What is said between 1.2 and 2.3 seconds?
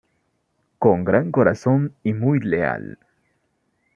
corazón y